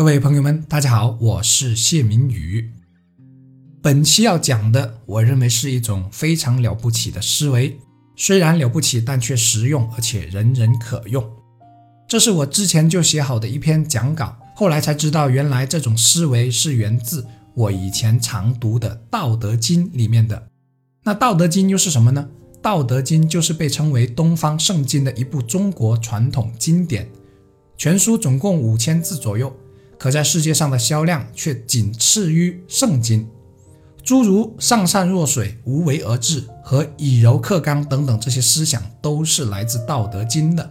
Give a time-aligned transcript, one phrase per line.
[0.00, 2.72] 各位朋友们，大家好，我是谢明宇。
[3.82, 7.78] 本期要讲的，我认为是一种非常了不起的思维，
[8.16, 11.22] 虽然了不起，但却实用，而且人人可用。
[12.08, 20.48] 这是我之前就写好的一篇讲稿，后来才知道，原来这种思维是源自我以前常读的《道德经》里面的。
[21.04, 22.26] 那《道德经》又是什么呢？
[22.62, 27.06] 《道德经》就是被称为东方圣经的一部中国传统经典，
[27.76, 29.54] 全书总共五千字左右。
[30.00, 33.28] 可在世界上的销量却仅次于圣经，
[34.02, 40.70] 诸如上善若水、无为而治和以柔克刚等等这些思想都是来自《道德经》的。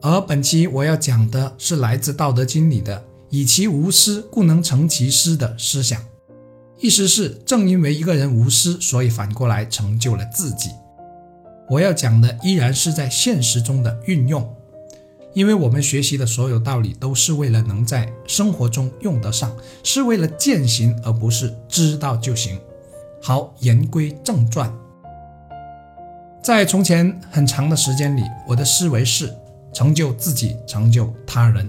[0.00, 6.00] 而本期我要讲的是来自《道德经》里的“以其无私，故能成其私”的思想，
[6.78, 10.70] 意思是正因为一个人无私，所以反过来成就了自己。
[11.68, 14.55] 我要讲的依然是在现实中的运用。
[15.36, 22.58] 因为我们学习的所有道理都是为了能在生活中用得上，是为了践行，而不是知道就行。
[23.22, 24.72] 好，言归正传，
[26.42, 29.30] 在从前很长的时间里，我的思维是
[29.74, 31.68] 成就自己，成就他人，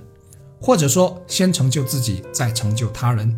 [0.62, 3.38] 或者说先成就自己，再成就他人。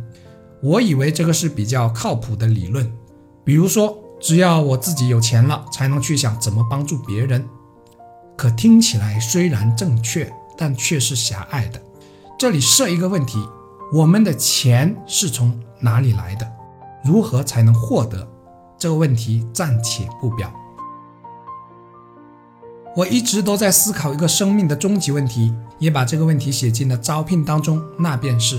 [0.62, 2.88] 我以为这个是比较靠谱的理论，
[3.44, 7.44] 比如说，只要我自己有钱了，才能去想怎么帮助别人。
[8.40, 11.82] 可听起来虽然正确，但却是狭隘的。
[12.38, 13.38] 这里设一个问题：
[13.92, 16.50] 我们的钱是从哪里来的？
[17.04, 18.26] 如何才能获得？
[18.78, 20.50] 这个问题暂且不表。
[22.96, 27.84] 我一直都在思考一个生命的终极问题，也把这个问题写进了招聘当中。
[27.98, 28.58] 那便是：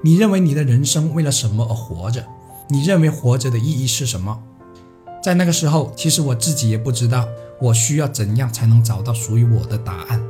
[0.00, 2.24] 你认为你的人生为了什么而活着？
[2.68, 4.40] 你认为活着的意义是什么？
[5.20, 7.26] 在那个时候，其实我自己也不知道。
[7.60, 10.22] 我需要怎样才能找到属于我的答案？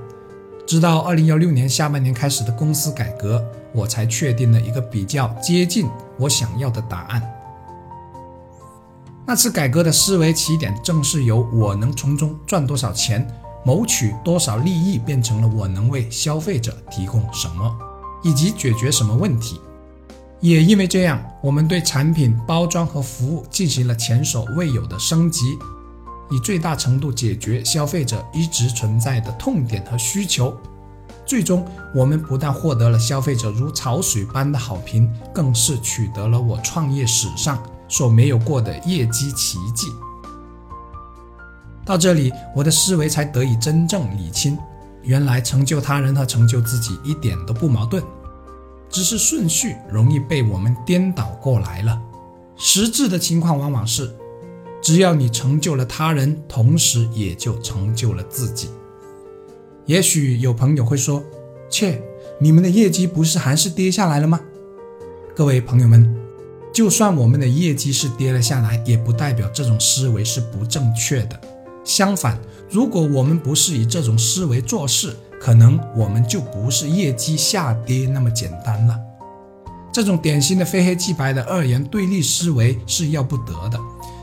[0.67, 3.43] 直到二零幺六年下半年开始的公司改革，
[3.73, 5.87] 我才确定了一个比较接近
[6.19, 7.23] 我想要的答案。
[9.27, 13.27] 那次改革的思维起点，正是由我能从中赚多少钱、
[13.65, 17.79] 谋取多少利益，变成了我能为消费者提供什么，
[18.23, 19.61] 以及解决什么问题。
[20.41, 25.59] 也因为这样，我们对产品包装和服务进行了前所未有的升级。
[26.31, 30.57] 以最大程度解决消费者一直存在的痛点和需求，
[31.25, 39.87] 最终我们不但获得了消费者如潮水般的好评，更是取得了我创业史上所没有过的业绩奇迹。
[41.85, 44.59] 到这里，我的思维才得以真正理清，
[45.03, 48.05] 原来成就他人和成就自己一点都不矛盾，
[48.91, 51.99] 只是顺序容易被我们颠倒过来了。
[52.57, 54.15] 实质的情况往往是。
[54.81, 58.69] 只要你成就了他人，同时也就成就了自己。
[59.87, 61.23] 也许有朋友会说
[61.69, 62.03] ：“切，
[62.41, 64.41] 你们的业绩不是还是跌下来了吗？”
[65.35, 66.15] 各位朋友们，
[66.73, 71.41] 就算我们的业绩是跌了下来，也不代表这种思维是不正确的。
[71.85, 72.39] 相反，
[72.71, 78.99] 如果我们不是以这种思维做事，可能我们就不是业绩下跌那么简单了。
[79.91, 83.81] 这种典型的非黑即白的二元对立思维是要不得的。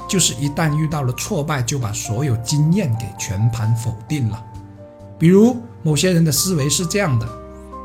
[0.07, 4.43] 就是一旦遇到了挫败，就把所有经验给全盘否定了。
[5.17, 7.27] 比如某些人的思维是这样的：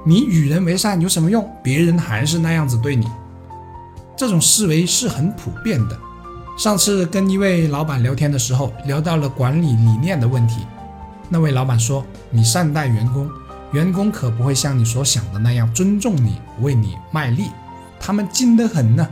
[0.05, 1.49] 你与人为善有什么用？
[1.63, 3.07] 别人还是那样子对你。
[4.17, 5.99] 这种思维是很普遍的。
[6.59, 10.67] 上次跟一位老板聊天的时候，聊到了管理理念的问题。
[11.29, 13.31] 那位老板说：“你善待员工，
[13.73, 17.51] 员工可不会像你所想的那样尊重你，为你卖力，
[17.99, 19.09] 他们精得很呢。”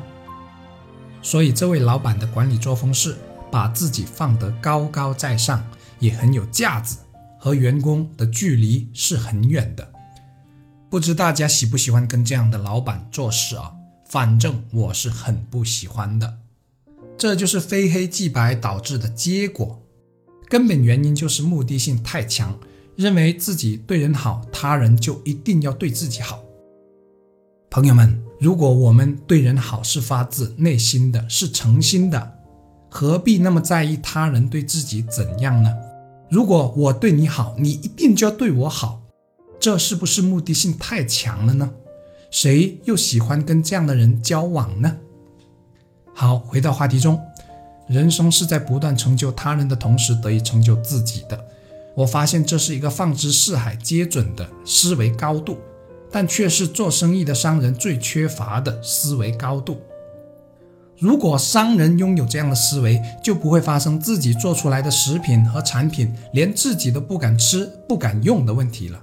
[1.21, 3.17] 所以，这位老板的管理作风是
[3.51, 5.65] 把自己放得高高在上，
[5.99, 6.99] 也很有架子，
[7.39, 9.93] 和员工的距离是很远的。
[10.91, 13.73] 不知大家喜不喜欢跟这样的老板做事啊？
[14.09, 16.39] 反正我是很不喜欢的。
[17.19, 19.83] 这就是非黑即白导致的结果，
[20.49, 22.59] 根本原因就是目的性太强，
[22.97, 26.43] 认为自己对人好，他人就一定要对自己好。
[27.71, 28.23] 朋友们。
[28.41, 32.35] 如果我们对人好是发自内心的，是诚心的，
[32.89, 35.75] 何必那么在意他人对自己怎样呢？
[36.31, 39.03] 如果我对你好，你一定就要对我好，
[39.59, 41.69] 这是不是目的性太强了呢？
[42.31, 44.97] 谁又喜欢跟这样的人交往呢？
[46.15, 47.21] 好，回到话题中，
[47.89, 51.45] 人生是在不断成就他人的同时得以成就自己的。
[51.97, 55.59] 我发现这是一个放之四海皆准的思维高度。
[56.11, 59.81] 但却是做生意的商人最缺乏的思维高度。
[60.99, 69.01] 如果商人拥有这样的思维，就不会发生自己做出来的食品和产品连自己都不敢吃、不敢用的问题了。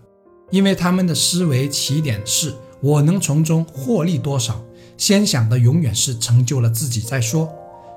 [0.51, 4.61] 因为他们的思维起点是我能从中获利多少，
[4.97, 7.49] 先想的永远是成就了自己再说。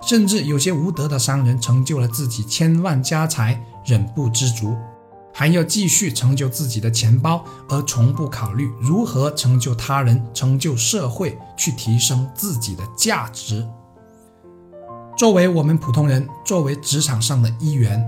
[0.06, 4.76] 甚至有些无德的商人成就了自己千万家财，仍不知足，
[5.38, 13.64] 还要继续成就自己的钱包，而从不考虑如何成就他人、成就社会，去提升自己的价值。
[15.16, 18.04] 作为我们普通人，作为职场上的一员，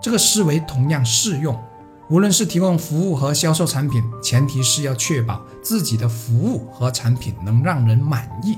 [0.00, 1.60] 这个思维同样适用。
[2.08, 8.56] 无论是提供服务和销售产品，前提是要确保自己的服务和产品能让人满意。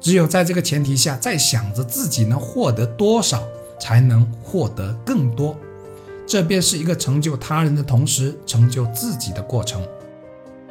[0.00, 3.40] 只有在这个前提下，在想着自己能获得多少，
[3.80, 5.56] 才能获得更多。
[6.30, 9.82] 这便是一个成就他人的同时成就自己的过程。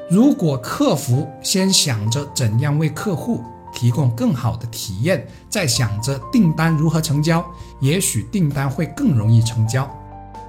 [0.10, 7.46] 如果客服先想着怎样为客户提供更好的体验，再想着订单如何成交，
[7.82, 9.86] 也许订单会更容易成交。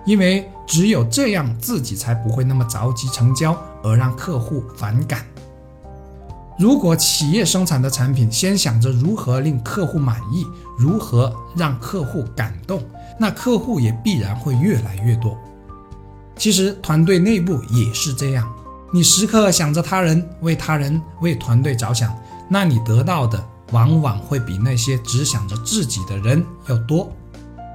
[0.06, 5.26] 因为只有这样，自己才不会那么着急成交，而让客户反感。
[6.60, 10.46] 如果企业生产的产品先想着如何令客户满意，
[10.76, 12.82] 如何让客户感动，
[13.18, 15.34] 那客户也必然会越来越多。
[16.36, 18.46] 其实团队内部也是这样，
[18.92, 22.14] 你时刻想着他人，为他人、为团队着想，
[22.46, 23.42] 那你得到的
[23.72, 27.10] 往往会比那些只想着自己的人要多。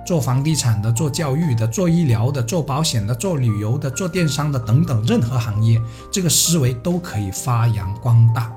[0.06, 8.54] 做房地产的、做教育的、做医疗的、做保险的、做旅游的、做电商的等等，任何行业，这个思维都可以发扬光大。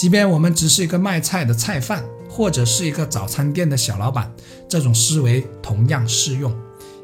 [0.00, 4.32] 即便我们只是一个卖菜的菜贩，或者是一个早餐店的小老板，
[4.66, 6.50] 这种思维同样适用。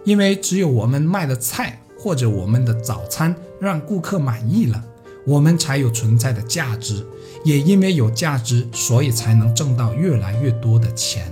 [0.02, 4.82] 因为只有我们卖的菜或者我们的早餐让顾客满意了，
[5.26, 7.06] 我们才有存在的价值。
[7.44, 11.30] 也因为有价值，所以才能挣到越来越多的钱。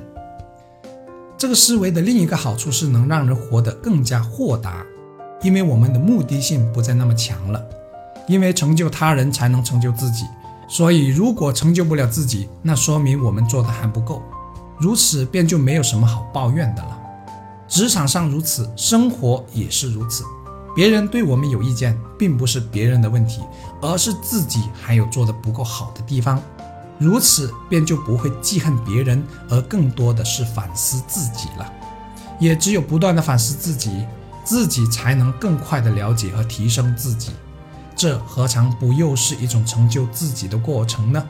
[1.39, 4.85] 这个思维的另一个好处是能让人活得更加豁达，
[5.43, 7.65] 因为我们的目的性不再那么强了。
[8.29, 10.25] 因为成就他人才能成就自己，
[10.69, 14.23] 所以如果成就不了自己，那说明我们做的还不够。
[14.79, 16.99] 如此便就没有什么好抱怨的了。
[17.69, 20.25] 职场上如此，生活也是如此。
[20.75, 23.41] 别人对我们有意见，并不是别人的问题，
[23.81, 26.43] 而是自己还有做的不够好的地方。
[26.99, 31.73] 如此便就不会记恨别人，而更多的是反思自己了。
[32.41, 34.05] 也只有不断的反思自己，
[34.45, 37.31] 自己才能更快的了解和提升自己。
[37.97, 41.29] 这何尝不又是一种成就自己的过程呢？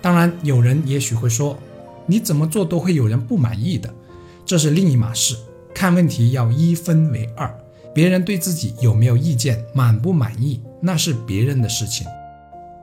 [0.00, 1.58] 当然，有人也许会说，
[2.06, 3.92] 你怎么做都会有人不满意的，
[4.44, 5.36] 这是另一码事。
[5.74, 7.52] 看问题要一分为二，
[7.94, 12.06] 别人对自己有没有意见，满不满意，那是别人的事情。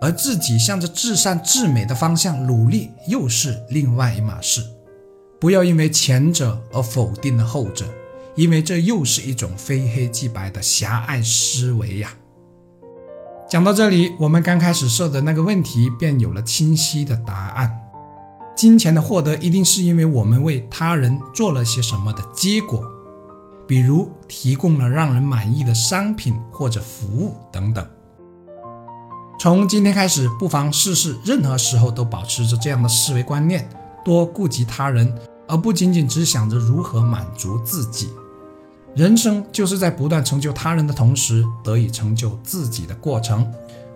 [0.02, 4.63] 而自己向着至善至美的方向努力，又是另外一码事。
[5.40, 7.86] 不要因为前者而否定了后者，
[8.36, 12.13] 因为这又是一种非黑即白的狭隘思维呀。
[13.50, 17.81] 讲到这里，我们刚开始设的那个问题便有了清晰的答案：
[18.56, 22.84] 金钱的获得一定是因为我们为他人做了些什么的结果，
[23.66, 27.84] 比如提供了让人满意的商品或者服务等等。
[29.40, 33.68] 从今天开始，不妨试试，任何时候都保持着这样的思维观念，
[34.06, 35.12] 多顾及他人，
[35.48, 38.10] 而不仅仅只想着如何满足自己。
[39.00, 43.50] 人生就是在不断成就他人的同时，得以成就自己的过程。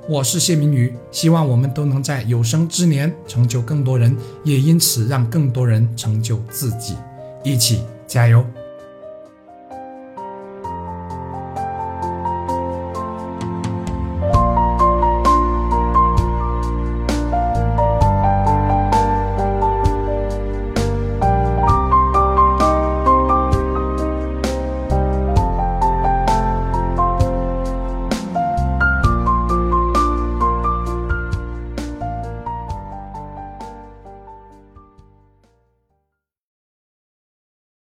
[0.07, 6.95] 我是谢明宇，希望我们都能在有生之年成就更多人，也因此让更多人成就自己。
[7.43, 8.45] 一起加油！